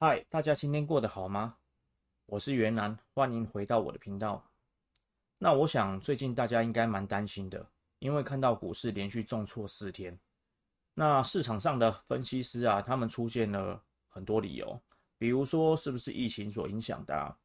[0.00, 1.56] 嗨，大家今天过得好吗？
[2.26, 4.48] 我是袁楠，欢迎回到我的频道。
[5.38, 10.16] 那我想最近大家应该蛮担心的，因为看到股市连续重挫四天。
[10.94, 14.80] 那市场上的分析师啊，他们出现了很多理由，
[15.18, 17.36] 比如说是不是疫情所影响的啊？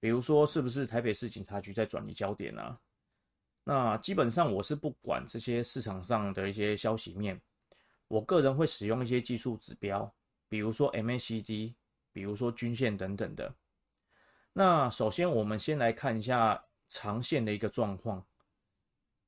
[0.00, 2.76] 比如说是不是台北市警察局在转移焦点啊？
[3.62, 7.40] 那基本上我是不管这些市场上的一些消息面，
[8.08, 10.12] 我个人会使用一些技术指标，
[10.48, 11.74] 比如说 MACD。
[12.14, 13.54] 比如说均线等等的。
[14.54, 18.24] 那首先我们先来看一下长线的一个状况。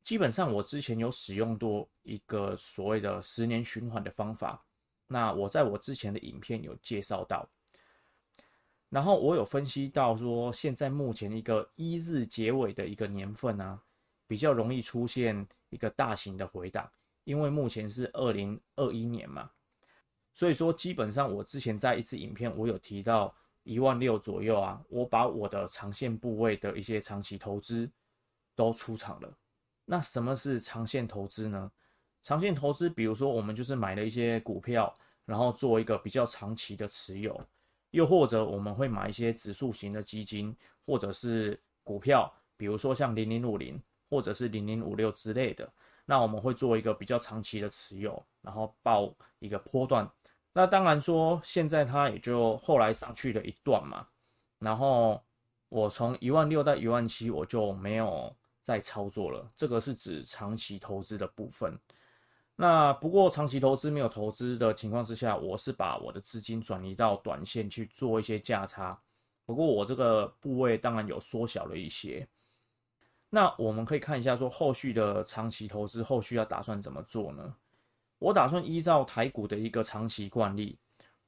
[0.03, 4.65] 基本上我之前有使用过一个所谓的十年循环的方法。
[5.09, 7.49] 那我在我之前的影片有介绍到。
[8.89, 13.83] 然后我有分析到说，现在目前一个一日结尾的一个年份啊，
[14.29, 16.89] 比较容易出现一个大型的回档，
[17.25, 19.51] 因为目前是二零二一年嘛。
[20.37, 27.91] 所以说，基本上我之前在一支影片，我有提到一万六左右啊，我把我的长线部位的一些长期投资
[28.55, 29.33] 都出场了。
[29.87, 31.73] 那什么是长线投资呢？
[32.23, 37.41] 长线投资，比如说我们就是买了一些股票，然后做一个比较长期的持有，
[37.93, 43.81] 又或者我们会买一些指数型的基金，或者是股票，比如说像零零五零
[44.11, 45.67] 或者是零零五六之类的，
[46.05, 50.07] 那我们会做一个比较长期的持有，然后抱一个波段。
[50.59, 54.07] 那当然说，现在它也就后来上去了一段嘛，
[54.59, 55.23] 然后
[55.69, 59.47] 我从一万六到一万七，我就没有再操作了。
[59.55, 61.79] 这个是指长期投资的部分。
[62.55, 68.99] 那不过长期投资没有投资的情况之下，我是把我的资金转移到短线去做一些价差。
[69.45, 72.27] 不过我这个部位当然有缩小了一些。
[73.29, 77.55] 那我们可以看一下说，后续的长期投资后续要打算怎么做呢？
[78.19, 80.79] 我打算依照台股的一个长期惯例，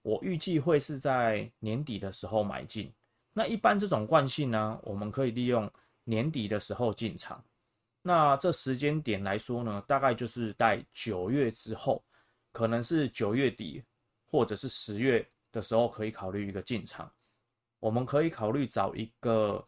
[0.03, 2.93] 我预计会是在年底的时候买进。
[3.33, 5.71] 那一般这种惯性呢，我们可以利用
[6.05, 7.45] 年底的时候进场。
[8.01, 12.03] 那这时间点来说呢，大概就是在九月之后，
[12.53, 13.83] 可能是九月底
[14.31, 17.11] 或者是十月的时候可以考虑一个进场。
[17.81, 19.63] 我们可以考虑找一个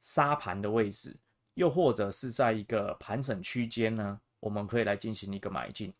[0.00, 1.14] 沙盘的位置，
[1.54, 5.92] 又或者是在一个盘整区间呢，我们可以来进行一个买进。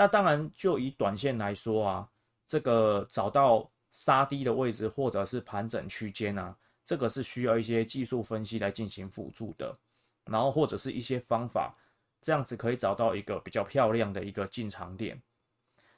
[0.00, 2.08] 那当然，就以短线来说啊，
[2.46, 9.76] 这个找到杀低的位置或者是盘整区间啊，这个是需要一些技术分析来进行辅助的，
[10.24, 11.74] 然后或者是一些方法，
[12.20, 15.20] 这样子可以找到一个比较漂亮的一个进场点。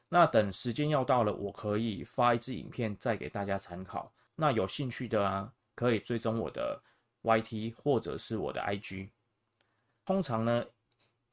[0.08, 4.10] 那等时间要到了，我可以发一支影片再给大家参考。
[4.34, 6.80] 那有兴趣的啊，可以追踪我的
[7.22, 9.10] YT 或者是我的 IG。
[10.06, 10.64] 通常呢，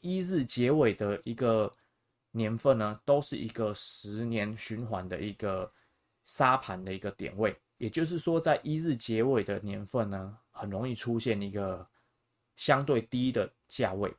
[0.02, 1.74] 一日结尾的一个。
[2.32, 5.72] 年份呢，都是一个十年循环的一个
[6.24, 11.84] 沙盘的一个点位，也就是说，在一日结尾的年份呢，很容易出现一个
[12.56, 14.14] 相对低的价位。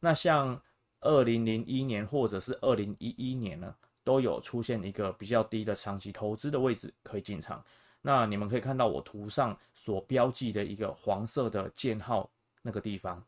[0.00, 0.60] 那像
[1.00, 3.72] 二零零一年或者是二零一一年呢，
[4.02, 7.64] 都有出现一个比较低的长期投资的位置可以进场。
[8.02, 12.28] 那你们可以看到我图上所标记的一个黄色的箭号
[12.62, 13.22] 那个地方。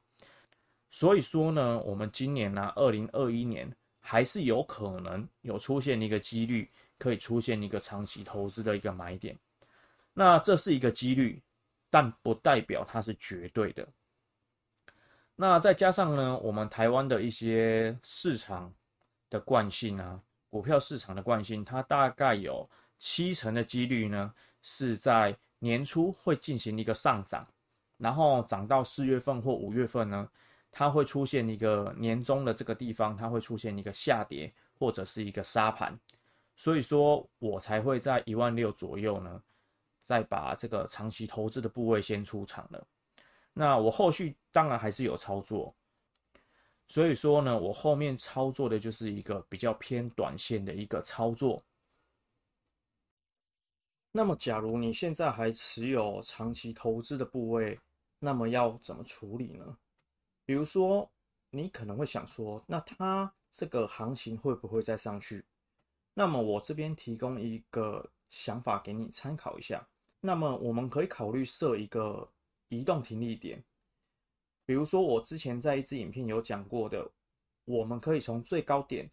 [0.90, 3.70] 所以说呢，我们今年呢，二零二一年。
[4.04, 6.68] 还是有可能有出现一个几率，
[6.98, 9.38] 可以出现一个长期投资的一个买点。
[10.12, 11.40] 那这是一个几率，
[11.88, 13.88] 但不代表它是绝对的。
[15.36, 18.74] 那再加上呢，我们台湾的一些市场
[19.30, 20.20] 的惯性啊，
[20.50, 22.68] 股票市场的惯性，它大概有
[22.98, 27.46] 七成的几率呢，是在年初会进行一个上涨，
[27.96, 30.28] 然后涨到四月份或五月份呢。
[30.72, 35.96] 它会出现一个年终的这个地方，它会出现一个下跌或者是一个杀盘，
[36.56, 39.42] 所以说我才会在一万六左右呢，
[40.02, 42.84] 再把这个长期投资的部位先出场了。
[43.52, 45.74] 那我后续当然还是有操作，
[46.88, 51.62] 所以说呢，我后面操作的就是一个比较偏短线的一个操作。
[54.10, 57.78] 那么，假如你现在还持有长期投资的部位，
[58.18, 59.76] 那么要怎么处理呢？
[60.44, 61.10] 比如说，
[61.50, 65.44] 你可能会想说，那它这个行情会不会再上去？
[66.14, 69.86] 那么我这边提供一个想法给你参考一下。
[70.20, 72.28] 那么我们可以考虑设一个
[72.68, 73.62] 移动停利点。
[74.64, 77.10] 比如说我之前在一支影片有讲过的，
[77.64, 79.10] 我们可以从最高点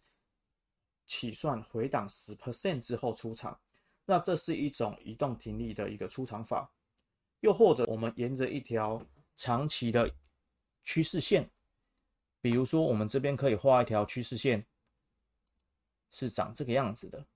[1.06, 3.58] 起算回档十 percent 之后出场。
[4.04, 6.70] 那这是一种移动停利的一个出场法。
[7.40, 9.00] 又或者我们沿着一条
[9.36, 10.12] 长期的。
[10.82, 11.48] 趋势线，
[12.40, 14.64] 比如说我们这边可以画一条趋势线，
[16.10, 17.26] 是长这个样子的。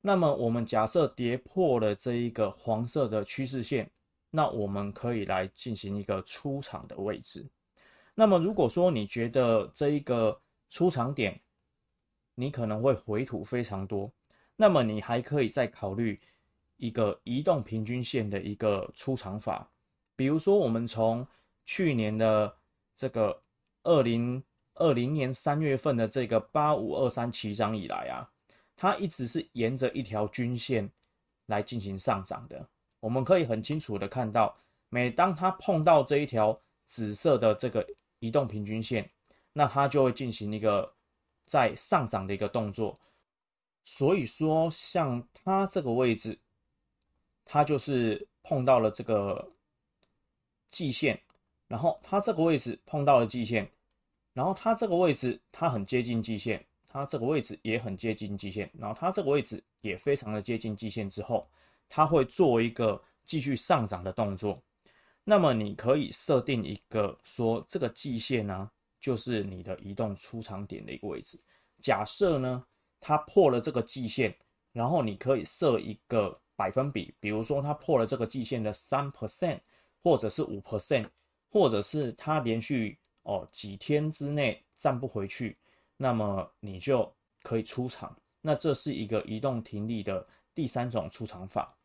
[0.00, 3.88] 那么我们假设跌破了这一个黄色的趋势线，
[4.30, 7.48] 那我们可以来进行一个出场的位置。
[8.14, 11.40] 那么如果说你觉得这一个出场点，
[12.34, 14.12] 你可能会回吐非常多，
[14.56, 16.20] 那么你还可以再考虑
[16.78, 19.70] 一个移动平均线的一个出场法。
[20.16, 21.26] 比如说，我们从
[21.64, 22.56] 去年的
[22.94, 23.42] 这个
[23.82, 24.42] 二零
[24.74, 28.30] 二零年三月份的这个八五二三起涨以来啊，
[28.76, 30.90] 它一直是沿着一条均线
[31.46, 32.68] 来进行上涨的。
[33.00, 34.56] 我们可以很清楚的看到，
[34.88, 37.86] 每当它碰到这一条紫色的这个
[38.18, 39.10] 移动平均线，
[39.52, 40.92] 那它就会进行一个。
[41.44, 42.98] 在上涨的一个动作，
[43.84, 46.38] 所以说像它这个位置，
[47.44, 49.52] 它就是碰到了这个
[50.72, 51.16] 季线，
[51.68, 53.70] 然后它这个位置碰到了季线，
[54.32, 61.48] 然后它这个位置它很接近季线，它这个位置也很接近季线，然后它这个位置也非常的接近季线之后，
[61.88, 64.60] 它会做一个继续上涨的动作。
[65.22, 68.68] 那么你可以设定一个说这个季线呢、
[69.00, 71.38] 就是你的移动出场点的一个位置。
[71.80, 72.64] 假设呢，
[72.98, 74.36] 它破了这个季线，
[74.72, 79.60] 然后你可以设一个百分比，比如说它破了这个季线的三 percent，
[80.02, 81.08] 或者是五 percent，
[81.48, 85.56] 或者是它连续哦几天之内站不回去，
[85.96, 87.10] 那么你就
[87.42, 88.16] 可以出场。
[88.40, 91.76] 那这是一个移动停利的第三种出场法。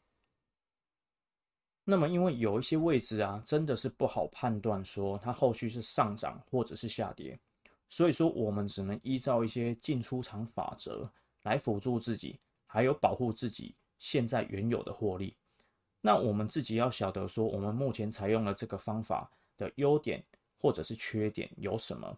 [1.84, 7.40] 那么，因为有一些位置啊，真的是不好判断，说它后续是上涨或者是下跌，
[7.88, 11.10] 所以说我们只能依照一些进出场法则
[11.44, 15.38] 来辅助自己，还有保护自己现在原有的获利。
[16.08, 20.24] 那我们自己要晓得说，我们目前采用了这个方法的优点
[20.58, 22.18] 或者是缺点有什么？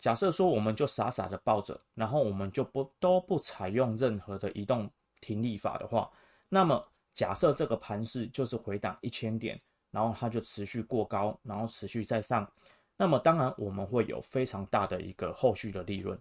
[0.00, 6.10] 假设说我们就傻傻的抱着，然后我们就不都不采用任何的移动停利法的话，
[6.48, 6.82] 那么。
[7.14, 9.60] 假设这个盘势就是回档一千点，
[9.90, 12.50] 然后它就持续过高，然后持续再上，
[12.96, 16.18] 那么当然我们会有非常大的一个后续的利润。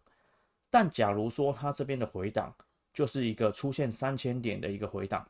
[0.69, 2.53] 但假如说它这边的回档
[2.93, 5.25] 就是一个出现三千点的一个回档，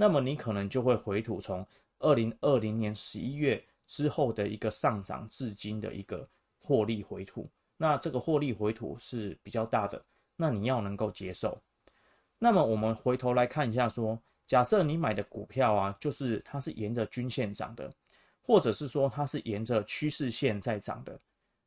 [0.00, 1.66] 那么你可能就会回吐从
[1.98, 6.26] 二零二零年十一月之后的一个上涨至今的一个
[6.58, 7.46] 获利回吐。
[7.76, 10.02] 那这个获利回吐是比较大的，
[10.36, 11.60] 那你要能够接受。
[12.38, 14.18] 那么我们回头来看一下说。
[14.46, 17.88] 假设你买的股票啊，就是它是沿着均线涨的，
[18.42, 21.16] 或者是说它是沿着趋势线在涨的，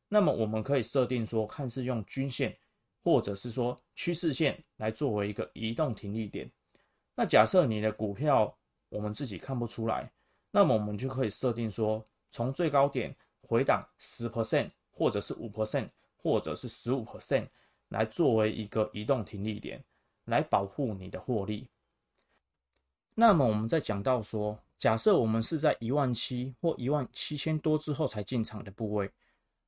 [0.09, 2.53] 那么我们可以设定说，看是用均线，
[3.01, 6.51] 或者是说趋势线来作为一个移动停利点。
[7.15, 8.55] 那假设你的股票
[8.89, 10.11] 我们自己看不出来，
[10.51, 17.47] 那么我们就可以设定说，从最高点回档十 percent，或者是五 percent，或者是十五 percent，
[17.89, 19.83] 来作为一个移动停利点，
[20.25, 21.67] 来保护你的获利。
[23.15, 29.11] 那么我们再讲到说，假设我们是在一万七或一万七千多之后才进场的部位，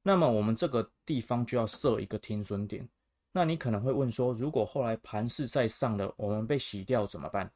[0.01, 2.87] 那么我们这个地方就要设一个停损点。
[3.37, 7.51] 那你可能会问说，如果后来盘势再上了，我们被洗掉怎么办？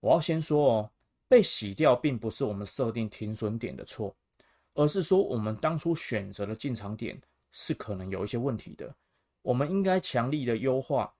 [0.00, 0.90] 我要先说哦，
[1.26, 4.14] 被洗掉并不是我们设定停损点的错，
[4.74, 7.18] 而是说我们当初选择的进场点
[7.50, 8.94] 是可能有一些问题的，
[9.40, 11.10] 我们应该强力的优化。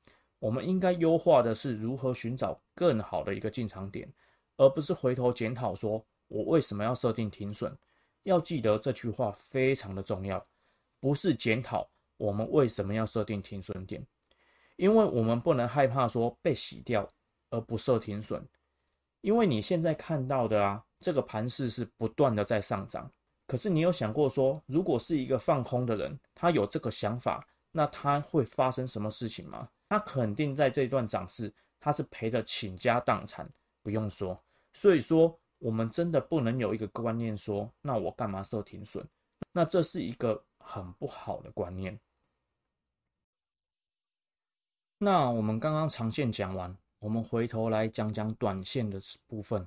[0.40, 4.06] 我们应该优化的是如何寻找更好的一个进场点，
[4.58, 7.74] 而不是回头检讨说我为什么要设定停损。
[8.24, 10.46] 要记得这句话非常的重要，
[11.00, 14.04] 不是检讨我们为什么要设定停损点，
[14.76, 17.08] 因为我们不能害怕说被洗掉
[17.50, 18.46] 而不设停损，
[19.20, 23.10] 因为你现在看到的啊，这个盘势是不断的在上涨，
[23.46, 29.68] 可是你有想过说，如果是一个放空的人，他有这个想法，那他会发生什么事情吗？
[29.88, 33.48] 他肯定在这段涨势，他是赔得倾家荡产，
[33.82, 34.40] 不用说。
[34.72, 39.06] 所以说，我们真的不能有一个观念说，那我干嘛设停损？
[39.52, 42.00] 那这是一个很不好的观念。
[44.96, 49.66] 那我们刚刚长线讲完，我们回头来讲讲短线的部分。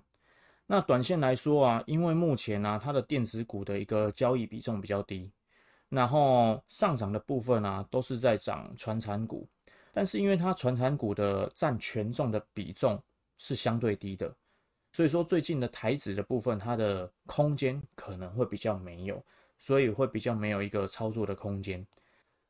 [0.66, 5.32] 那短线来说啊，因为目前呢、它的电子股的一个交易比重比较低，
[5.90, 9.48] 然后上涨的部分啊，都是在涨传产股。
[9.94, 13.02] 但是因为它传产股的占权重的比重
[13.38, 14.36] 是相对低的，
[14.92, 19.24] 所以说最近的台指的部分，它的空间可能会比较没有，
[19.58, 21.86] 所以会比较没有一个操作的空间。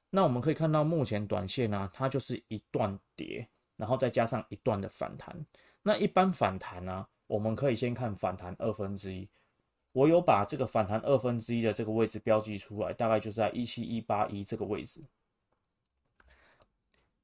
[0.09, 5.35] 那我们可以看到目前短线呢、它就是一段跌，然后再加上一段的反弹。
[5.81, 9.27] 那一般反弹呢、我们可以先看反弹二分之一。
[9.93, 15.01] 我有把这个反弹二分之一的这个位置标记出来，大概就是在一七一八一这个位置。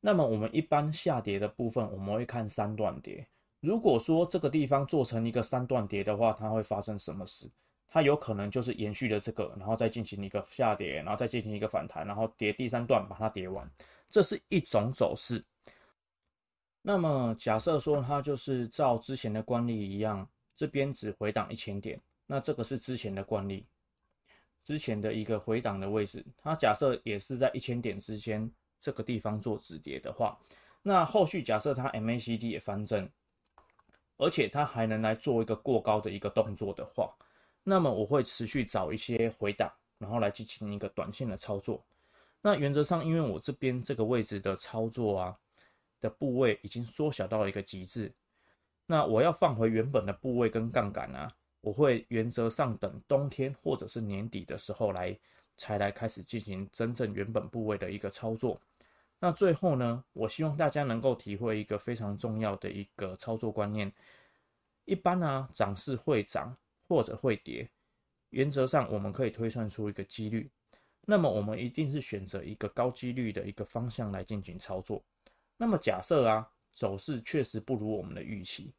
[0.02, 3.28] 那么我们一般下跌的部分，我们会看三段跌。
[3.62, 7.50] 如果说这个地方做成一个三段跌的话，它会发生什么事？
[7.94, 13.70] 它有可能就是延续了这个，然后再进行一个下跌，然后再进行一个反弹，然后跌第三段把它跌完，
[14.10, 15.46] 这是一种走势。
[16.82, 23.64] 那么假设说它就是照之前的惯例一样，这边只回档一千点，那这个是之前的惯例，
[24.64, 30.36] 之前的一个回档的位置，它假设也是在一千点之间这个地方做止跌的话，
[30.82, 33.08] 那后续假设它 MACD 也翻正。
[34.18, 37.10] 而且它还能来做一个过高的一个动作的话，
[37.64, 41.84] 那么我会持续找一些回档，然后来进行一个短线的操作。
[42.42, 45.38] 那原则上，因为我这边这个位置的操作啊
[46.02, 48.14] 的部位已经缩小到了一个极致，
[48.86, 55.18] 那我要放回原本的部位跟杠杆啊，我会原则上等冬天或者是年底的时候来
[55.56, 58.60] 才来开始进行真正原本部位的一个操作。
[59.20, 63.90] 那最后呢，我希望大家能够体会一个非常重要的一个操作观念。
[64.84, 66.54] 一般呢，涨势会涨
[66.88, 67.70] 或者会跌，
[68.30, 70.50] 原则上我们可以推算出一个几率。
[71.06, 75.04] 那么我们一定是选择一个高几率的一个方向来进行操作。
[75.58, 78.74] 那么假设啊，走势确实不如我们的预期，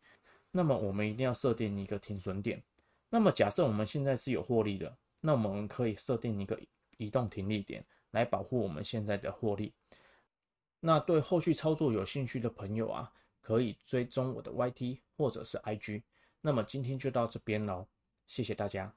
[0.50, 2.62] 那么我们一定要设定一个停损点。
[3.11, 6.58] 那么假设我们现在是有获利的，那我们可以设定一个
[6.96, 9.73] 移动停利点来保护我们现在的获利。
[10.80, 16.02] 那对后续操作有兴趣的朋友啊，可以追踪我的 YT 或者是 IG。
[16.40, 17.87] 那么今天就到这边喽，
[18.26, 18.94] 谢谢大家。